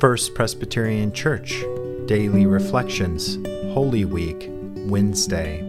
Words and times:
First 0.00 0.34
Presbyterian 0.34 1.12
Church, 1.12 1.62
Daily 2.06 2.46
Reflections, 2.46 3.36
Holy 3.74 4.06
Week, 4.06 4.46
Wednesday. 4.88 5.60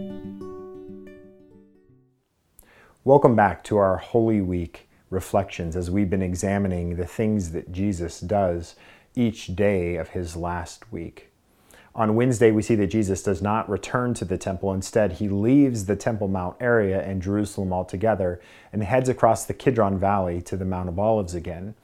Welcome 3.04 3.36
back 3.36 3.62
to 3.64 3.76
our 3.76 3.98
Holy 3.98 4.40
Week 4.40 4.88
reflections 5.10 5.76
as 5.76 5.90
we've 5.90 6.08
been 6.08 6.22
examining 6.22 6.96
the 6.96 7.04
things 7.04 7.52
that 7.52 7.72
Jesus 7.72 8.20
does 8.20 8.74
each 9.14 9.54
day 9.54 9.96
of 9.96 10.08
his 10.08 10.34
last 10.34 10.90
week. 10.90 11.30
On 11.94 12.16
Wednesday, 12.16 12.50
we 12.52 12.62
see 12.62 12.74
that 12.76 12.86
Jesus 12.86 13.22
does 13.22 13.42
not 13.42 13.68
return 13.68 14.14
to 14.14 14.24
the 14.24 14.38
temple. 14.38 14.72
Instead, 14.72 15.12
he 15.12 15.28
leaves 15.28 15.84
the 15.84 15.94
Temple 15.94 16.28
Mount 16.28 16.56
area 16.58 17.02
and 17.02 17.20
Jerusalem 17.20 17.70
altogether 17.70 18.40
and 18.72 18.82
heads 18.82 19.10
across 19.10 19.44
the 19.44 19.52
Kidron 19.52 19.98
Valley 19.98 20.40
to 20.40 20.56
the 20.56 20.64
Mount 20.64 20.88
of 20.88 20.98
Olives 20.98 21.34
again. 21.34 21.74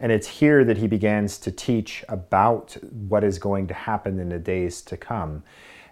And 0.00 0.12
it's 0.12 0.28
here 0.28 0.64
that 0.64 0.78
he 0.78 0.86
begins 0.86 1.38
to 1.38 1.50
teach 1.50 2.04
about 2.08 2.76
what 3.08 3.24
is 3.24 3.38
going 3.38 3.66
to 3.68 3.74
happen 3.74 4.18
in 4.20 4.28
the 4.28 4.38
days 4.38 4.80
to 4.82 4.96
come. 4.96 5.42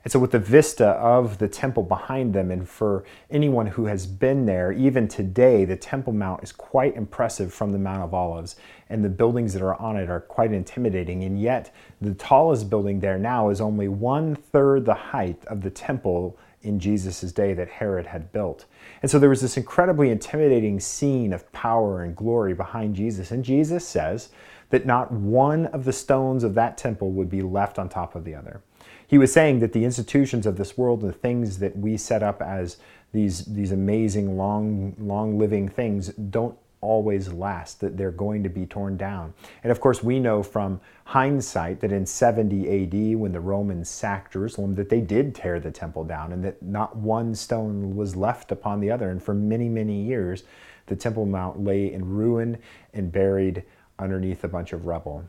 And 0.06 0.12
so, 0.12 0.20
with 0.20 0.30
the 0.30 0.38
vista 0.38 0.91
of 0.91 1.38
the 1.38 1.48
temple 1.48 1.82
behind 1.82 2.32
them, 2.32 2.52
and 2.52 2.69
for 2.69 3.05
anyone 3.29 3.66
who 3.66 3.87
has 3.87 4.06
been 4.06 4.46
there, 4.46 4.70
even 4.70 5.09
today, 5.09 5.65
the 5.65 5.74
Temple 5.74 6.12
Mount 6.12 6.45
is 6.45 6.52
quite 6.52 6.95
impressive 6.95 7.52
from 7.52 7.73
the 7.73 7.79
Mount 7.80 8.05
of 8.05 8.15
Olives, 8.15 8.55
and 8.88 9.05
the 9.05 9.09
buildings 9.09 9.52
that 9.52 9.62
are 9.62 9.74
on 9.74 9.96
it 9.96 10.09
are 10.09 10.20
quite 10.20 10.52
intimidating. 10.52 11.24
And 11.24 11.41
yet, 11.41 11.74
the 12.01 12.15
tallest 12.15 12.70
building 12.70 13.01
there 13.01 13.18
now 13.18 13.48
is 13.48 13.60
only 13.60 13.88
one 13.88 14.37
third 14.37 14.84
the 14.84 14.95
height 14.95 15.45
of 15.46 15.62
the 15.62 15.70
temple 15.70 16.38
in 16.66 16.79
Jesus' 16.80 17.33
day 17.33 17.55
that 17.55 17.69
Herod 17.69 18.06
had 18.06 18.33
built. 18.33 18.66
And 19.02 19.11
so 19.11 19.19
there 19.19 19.30
was 19.30 19.41
this 19.41 19.57
incredibly 19.57 20.11
intimidating 20.11 20.80
scene 20.80 21.33
of 21.33 21.51
power 21.52 22.02
and 22.02 22.16
glory 22.16 22.54
behind 22.54 22.96
Jesus. 22.96 23.30
And 23.30 23.45
Jesus 23.45 23.87
says 23.87 24.30
that 24.71 24.87
not 24.87 25.13
one 25.13 25.66
of 25.66 25.85
the 25.85 25.93
stones 25.93 26.45
of 26.45 26.55
that 26.55 26.77
temple 26.77 27.13
would 27.13 27.30
be 27.30 27.43
left 27.43 27.79
on 27.79 27.88
top 27.88 28.15
of 28.15 28.24
the 28.24 28.35
other. 28.35 28.63
He 29.07 29.18
was 29.18 29.32
saying 29.32 29.60
that 29.60 29.73
the 29.73 29.85
institutions 29.85 30.46
of 30.46 30.57
this 30.57 30.77
world, 30.77 31.02
and 31.02 31.10
the 31.10 31.18
things 31.18 31.59
that 31.59 31.77
we 31.77 31.96
set 31.96 32.23
up 32.23 32.43
as 32.43 32.79
these, 33.12 33.45
these 33.45 33.71
amazing, 33.71 34.37
long, 34.37 34.96
long 34.99 35.38
living 35.38 35.68
things, 35.68 36.09
don't 36.09 36.59
always 36.87 37.32
last, 37.32 37.80
that 37.80 37.96
they're 37.96 38.10
going 38.10 38.42
to 38.45 38.48
be 38.48 38.65
torn 38.65 38.96
down. 38.96 39.34
And 39.62 39.73
of 39.73 39.80
course, 39.80 40.02
we 40.02 40.20
know 40.20 40.42
from 40.42 40.80
hindsight 41.04 41.80
that 41.80 41.93
in 41.93 42.06
70 42.06 42.84
AD, 42.84 43.18
when 43.18 43.32
the 43.32 43.40
Romans 43.40 43.90
sacked 43.90 44.32
Jerusalem, 44.32 44.74
that 44.76 44.88
they 44.88 45.01
did 45.01 45.34
tear 45.34 45.60
the 45.60 45.70
temple 45.70 46.04
down 46.04 46.32
and 46.32 46.45
that 46.45 46.62
not 46.62 46.96
one 46.96 47.34
stone 47.34 47.96
was 47.96 48.16
left 48.16 48.52
upon 48.52 48.80
the 48.80 48.90
other. 48.90 49.10
And 49.10 49.23
for 49.23 49.34
many, 49.34 49.68
many 49.68 50.02
years, 50.02 50.45
the 50.87 50.96
Temple 50.96 51.26
Mount 51.26 51.62
lay 51.62 51.93
in 51.93 52.09
ruin 52.09 52.59
and 52.95 53.10
buried 53.10 53.65
underneath 53.98 54.45
a 54.45 54.48
bunch 54.48 54.73
of 54.73 54.87
rubble. 54.87 55.24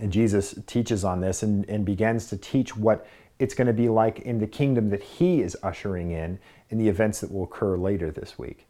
And 0.00 0.12
Jesus 0.12 0.54
teaches 0.66 1.04
on 1.04 1.20
this 1.20 1.42
and, 1.42 1.68
and 1.68 1.84
begins 1.84 2.26
to 2.28 2.36
teach 2.36 2.76
what 2.76 3.06
it's 3.38 3.54
going 3.54 3.66
to 3.66 3.72
be 3.72 3.88
like 3.88 4.20
in 4.20 4.38
the 4.38 4.46
kingdom 4.46 4.90
that 4.90 5.02
he 5.02 5.40
is 5.40 5.56
ushering 5.62 6.10
in 6.10 6.38
in 6.70 6.78
the 6.78 6.88
events 6.88 7.20
that 7.20 7.32
will 7.32 7.44
occur 7.44 7.76
later 7.76 8.10
this 8.10 8.38
week. 8.38 8.66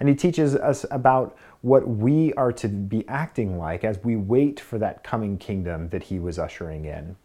And 0.00 0.08
he 0.08 0.14
teaches 0.14 0.54
us 0.54 0.84
about 0.90 1.36
what 1.60 1.88
we 1.88 2.32
are 2.34 2.52
to 2.52 2.68
be 2.68 3.06
acting 3.08 3.58
like 3.58 3.84
as 3.84 4.02
we 4.04 4.16
wait 4.16 4.60
for 4.60 4.78
that 4.78 5.02
coming 5.02 5.38
kingdom 5.38 5.88
that 5.88 6.04
he 6.04 6.18
was 6.18 6.38
ushering 6.38 6.84
in. 6.84 7.16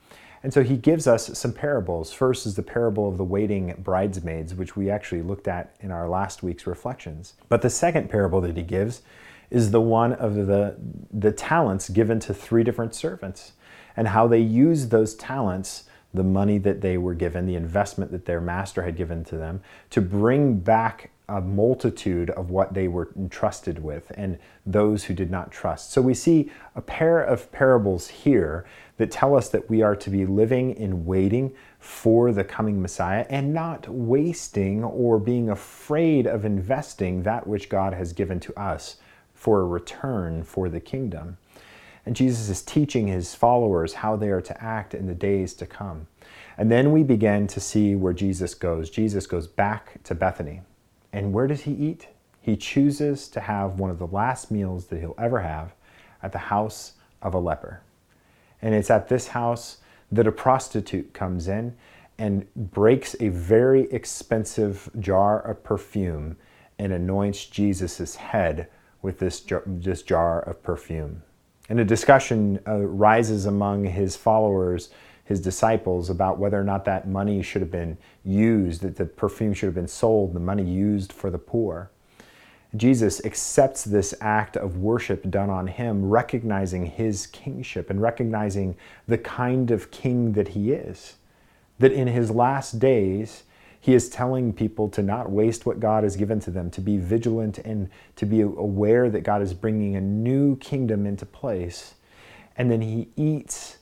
And 0.42 0.54
so 0.54 0.62
he 0.62 0.76
gives 0.76 1.08
us 1.08 1.38
some 1.38 1.54
parables. 1.54 2.12
First 2.12 2.46
is 2.46 2.56
the 2.56 2.64
parable 2.64 3.08
of 3.08 3.18
the 3.18 3.24
waiting 3.24 3.76
bridesmaids, 3.78 4.54
which 4.54 4.76
we 4.76 4.90
actually 4.90 5.22
looked 5.22 5.48
at 5.48 5.76
in 5.80 5.92
our 5.92 6.10
last 6.10 6.44
week's 6.44 6.68
reflections. 6.68 7.36
But 7.48 7.62
the 7.62 7.70
second 7.70 8.10
parable 8.10 8.42
that 8.42 8.58
he 8.58 8.64
gives 8.64 9.04
is 9.50 9.72
the 9.72 9.80
one 9.80 10.14
of 10.14 10.36
the, 10.36 10.76
the 11.12 11.32
talents 11.32 11.90
given 11.90 12.20
to 12.22 12.34
three 12.34 12.64
different 12.64 12.94
servants 12.94 13.54
and 13.96 14.08
how 14.08 14.28
they 14.28 14.40
use 14.40 14.90
those 14.90 15.16
talents 15.16 15.86
the 16.14 16.24
money 16.24 16.58
that 16.60 16.82
they 16.82 16.98
were 16.98 17.16
given, 17.16 17.46
the 17.46 17.56
investment 17.56 18.12
that 18.12 18.26
their 18.26 18.40
master 18.40 18.84
had 18.84 18.96
given 18.96 19.24
to 19.26 19.38
them, 19.38 19.62
to 19.90 20.00
bring 20.00 20.60
back 20.60 21.10
a 21.30 21.40
multitude 21.40 22.30
of 22.32 22.50
what 22.50 22.74
they 22.74 22.88
were 22.88 23.10
entrusted 23.16 23.82
with 23.82 24.12
and 24.16 24.38
those 24.66 25.06
who 25.06 25.14
did 25.14 25.32
not 25.32 25.52
trust. 25.52 25.92
So 25.92 26.02
we 26.02 26.14
see 26.14 26.52
a 26.76 26.82
pair 26.82 27.22
of 27.22 27.52
parables 27.52 28.10
here 28.10 28.66
that 28.98 29.12
tell 29.12 29.36
us 29.36 29.50
that 29.50 29.70
we 29.70 29.82
are 29.82 29.96
to 29.96 30.10
be 30.10 30.26
living 30.26 30.76
in 30.76 31.06
waiting 31.06 31.54
for 31.80 32.32
the 32.32 32.44
coming 32.44 32.82
Messiah 32.82 33.26
and 33.30 33.54
not 33.54 33.88
wasting 33.88 34.84
or 34.84 35.18
being 35.18 35.50
afraid 35.50 36.28
of 36.28 36.46
investing 36.46 37.24
that 37.24 37.48
which 37.48 37.70
God 37.70 37.94
has 37.94 38.14
given 38.14 38.40
to 38.42 38.60
us 38.60 38.98
for 39.34 39.62
a 39.62 39.66
return 39.66 40.44
for 40.44 40.70
the 40.70 40.80
kingdom. 40.80 41.38
And 42.06 42.16
Jesus 42.16 42.50
is 42.50 42.62
teaching 42.62 43.08
his 43.08 43.34
followers 43.34 43.94
how 43.94 44.18
they 44.18 44.30
are 44.30 44.42
to 44.42 44.64
act 44.64 44.94
in 44.94 45.08
the 45.08 45.16
days 45.16 45.54
to 45.56 45.66
come. 45.66 46.08
And 46.58 46.72
then 46.72 46.92
we 46.92 47.04
begin 47.04 47.48
to 47.48 47.60
see 47.60 47.96
where 47.96 48.14
Jesus 48.14 48.54
goes. 48.54 48.90
Jesus 48.90 49.26
goes 49.26 49.48
back 49.48 50.04
to 50.04 50.14
Bethany. 50.14 50.62
And 51.14 51.32
where 51.32 51.48
does 51.48 51.62
he 51.62 51.72
eat? 51.72 52.08
He 52.42 52.58
chooses 52.58 53.30
to 53.30 53.40
have 53.40 53.80
one 53.80 53.90
of 53.90 54.00
the 54.00 54.08
last 54.08 54.52
meals 54.52 54.88
that 54.88 55.00
he'll 55.00 55.16
ever 55.18 55.40
have 55.40 55.74
at 56.22 56.34
the 56.34 56.40
house 56.40 56.94
of 57.22 57.34
a 57.34 57.40
leper. 57.40 57.82
And 58.62 58.74
it's 58.74 58.90
at 58.90 59.08
this 59.08 59.30
house 59.30 59.78
that 60.12 60.28
a 60.28 60.32
prostitute 60.32 61.14
comes 61.14 61.48
in 61.48 61.76
and 62.18 62.46
breaks 62.56 63.16
a 63.20 63.30
very 63.30 63.84
expensive 63.92 64.90
jar 65.00 65.40
of 65.40 65.64
perfume 65.64 66.36
and 66.80 66.92
anoints 66.92 67.46
Jesus' 67.46 68.16
head 68.16 68.68
with 69.02 69.20
this 69.20 69.42
jar, 69.42 69.64
this 69.66 70.02
jar 70.02 70.42
of 70.42 70.62
perfume. 70.64 71.24
And 71.70 71.80
a 71.80 71.86
discussion 71.86 72.60
uh, 72.68 72.80
rises 72.80 73.46
among 73.46 73.86
his 73.86 74.16
followers 74.16 74.90
his 75.26 75.40
disciples 75.40 76.10
about 76.10 76.38
whether 76.38 76.60
or 76.60 76.64
not 76.64 76.86
that 76.86 77.08
money 77.08 77.42
should 77.42 77.62
have 77.62 77.72
been 77.72 77.98
used, 78.26 78.82
that 78.82 78.98
the 78.98 79.06
perfume 79.06 79.54
should 79.54 79.68
have 79.68 79.76
been 79.76 79.88
sold, 79.88 80.34
the 80.34 80.40
money 80.40 80.64
used 80.64 81.14
for 81.14 81.30
the 81.30 81.38
poor. 81.38 81.90
Jesus 82.76 83.24
accepts 83.24 83.84
this 83.84 84.14
act 84.20 84.58
of 84.58 84.78
worship 84.78 85.30
done 85.30 85.50
on 85.50 85.68
him, 85.68 86.10
recognizing 86.10 86.88
his 86.88 87.28
kingship 87.28 87.90
and 87.90 88.02
recognizing 88.02 88.76
the 89.08 89.18
kind 89.18 89.70
of 89.70 89.92
king 89.92 90.34
that 90.34 90.50
he 90.50 90.72
is. 90.72 91.16
That 91.80 91.92
in 91.92 92.08
his 92.08 92.32
last 92.32 92.80
days, 92.80 93.44
he 93.80 93.94
is 93.94 94.10
telling 94.10 94.54
people 94.54 94.90
to 94.90 95.04
not 95.04 95.30
waste 95.30 95.66
what 95.66 95.80
God 95.80 96.04
has 96.04 96.16
given 96.16 96.40
to 96.42 96.52
them, 96.52 96.72
to 96.72 96.82
be 96.82 96.98
vigilant 96.98 97.60
and 97.60 97.90
to 98.16 98.26
be 98.26 98.42
aware 98.42 99.10
that 99.10 99.22
God 99.22 99.42
is 99.42 99.54
bringing 99.54 99.96
a 99.96 100.02
new 100.02 100.56
kingdom 100.58 101.06
into 101.06 101.26
place. 101.26 101.94
And 102.58 102.72
then 102.72 102.82
he 102.82 103.10
eats 103.16 103.78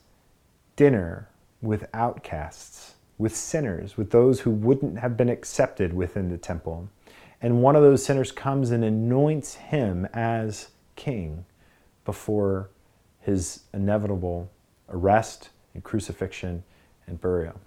dinner 0.76 1.28
with 1.62 1.88
outcasts, 1.94 2.94
with 3.18 3.34
sinners, 3.34 3.96
with 3.96 4.10
those 4.10 4.40
who 4.40 4.50
wouldn't 4.50 4.98
have 4.98 5.16
been 5.16 5.28
accepted 5.28 5.94
within 5.94 6.28
the 6.28 6.36
temple. 6.36 6.88
And 7.40 7.62
one 7.62 7.76
of 7.76 7.82
those 7.82 8.04
sinners 8.04 8.32
comes 8.32 8.70
and 8.70 8.84
anoints 8.84 9.54
him 9.54 10.06
as 10.12 10.68
king 10.96 11.44
before 12.04 12.70
his 13.20 13.60
inevitable 13.72 14.50
arrest 14.88 15.50
and 15.74 15.82
crucifixion 15.82 16.64
and 17.06 17.20
burial. 17.20 17.60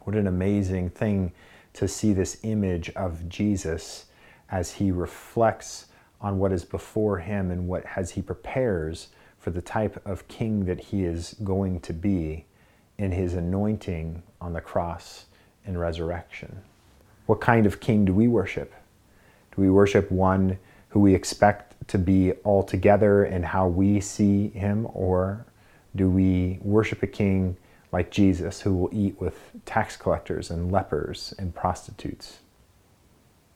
What 0.00 0.16
an 0.16 0.26
amazing 0.26 0.90
thing 0.90 1.32
to 1.74 1.86
see 1.86 2.12
this 2.12 2.38
image 2.42 2.90
of 2.90 3.28
Jesus 3.28 4.06
as 4.50 4.72
he 4.72 4.90
reflects 4.90 5.86
on 6.20 6.38
what 6.38 6.52
is 6.52 6.64
before 6.64 7.18
him 7.18 7.50
and 7.50 7.68
what 7.68 7.84
as 7.96 8.12
he 8.12 8.22
prepares 8.22 9.08
for 9.38 9.50
the 9.50 9.60
type 9.60 10.00
of 10.06 10.26
king 10.28 10.64
that 10.64 10.80
he 10.80 11.04
is 11.04 11.36
going 11.44 11.80
to 11.80 11.92
be 11.92 12.46
in 12.98 13.12
his 13.12 13.34
anointing 13.34 14.22
on 14.40 14.52
the 14.52 14.60
cross 14.60 15.26
and 15.64 15.78
resurrection. 15.78 16.60
What 17.26 17.40
kind 17.40 17.66
of 17.66 17.80
king 17.80 18.04
do 18.04 18.12
we 18.12 18.28
worship? 18.28 18.72
Do 19.54 19.62
we 19.62 19.70
worship 19.70 20.10
one 20.10 20.58
who 20.90 21.00
we 21.00 21.14
expect 21.14 21.74
to 21.88 21.98
be 21.98 22.32
all 22.44 22.62
together 22.62 23.24
in 23.24 23.42
how 23.42 23.68
we 23.68 24.00
see 24.00 24.48
him, 24.48 24.86
or 24.92 25.44
do 25.94 26.08
we 26.08 26.58
worship 26.62 27.02
a 27.02 27.06
king 27.06 27.56
like 27.92 28.10
Jesus 28.10 28.60
who 28.62 28.74
will 28.74 28.90
eat 28.92 29.20
with 29.20 29.38
tax 29.64 29.96
collectors 29.96 30.50
and 30.50 30.72
lepers 30.72 31.34
and 31.38 31.54
prostitutes? 31.54 32.38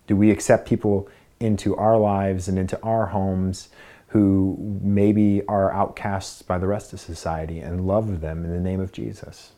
Do 0.06 0.16
we 0.16 0.30
accept 0.30 0.68
people 0.68 1.08
into 1.38 1.76
our 1.76 1.96
lives 1.96 2.48
and 2.48 2.58
into 2.58 2.80
our 2.82 3.06
homes 3.06 3.68
who 4.10 4.56
maybe 4.82 5.42
are 5.46 5.72
outcasts 5.72 6.42
by 6.42 6.58
the 6.58 6.66
rest 6.66 6.92
of 6.92 7.00
society 7.00 7.60
and 7.60 7.86
love 7.86 8.20
them 8.20 8.44
in 8.44 8.50
the 8.50 8.58
name 8.58 8.80
of 8.80 8.90
Jesus. 8.90 9.52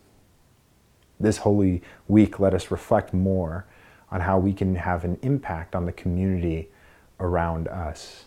This 1.19 1.39
Holy 1.39 1.83
Week, 2.07 2.39
let 2.39 2.53
us 2.53 2.71
reflect 2.71 3.15
more 3.15 3.65
on 4.11 4.21
how 4.21 4.39
we 4.39 4.53
can 4.53 4.75
have 4.77 5.05
an 5.05 5.19
impact 5.23 5.75
on 5.75 5.87
the 5.87 5.93
community 5.93 6.69
around 7.19 7.67
us. 7.69 8.27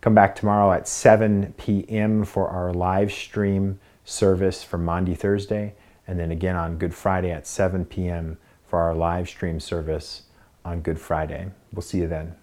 Come 0.00 0.14
back 0.14 0.34
tomorrow 0.34 0.72
at 0.72 0.88
7 0.88 1.54
p.m. 1.56 2.24
for 2.24 2.48
our 2.48 2.72
live 2.72 3.12
stream 3.12 3.78
service 4.04 4.64
for 4.64 4.76
Maundy 4.76 5.14
Thursday, 5.14 5.74
and 6.06 6.18
then 6.18 6.32
again 6.32 6.56
on 6.56 6.78
Good 6.78 6.94
Friday 6.94 7.30
at 7.30 7.46
7 7.46 7.84
p.m. 7.84 8.38
for 8.66 8.80
our 8.80 8.94
live 8.94 9.28
stream 9.28 9.60
service 9.60 10.22
on 10.64 10.80
Good 10.80 10.98
Friday. 10.98 11.52
We'll 11.72 11.82
see 11.82 11.98
you 11.98 12.08
then. 12.08 12.34